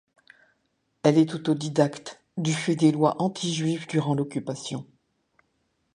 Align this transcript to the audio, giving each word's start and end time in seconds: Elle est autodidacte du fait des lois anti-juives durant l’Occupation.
Elle 1.03 1.19
est 1.19 1.35
autodidacte 1.35 2.23
du 2.35 2.55
fait 2.55 2.75
des 2.75 2.91
lois 2.91 3.21
anti-juives 3.21 3.85
durant 3.87 4.15
l’Occupation. 4.15 4.87